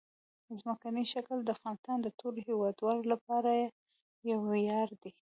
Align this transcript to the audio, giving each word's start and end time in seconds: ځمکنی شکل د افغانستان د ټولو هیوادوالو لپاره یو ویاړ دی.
ځمکنی 0.59 1.03
شکل 1.13 1.37
د 1.43 1.49
افغانستان 1.55 1.97
د 2.01 2.07
ټولو 2.19 2.39
هیوادوالو 2.47 3.03
لپاره 3.13 3.49
یو 4.31 4.39
ویاړ 4.51 4.87
دی. 5.01 5.09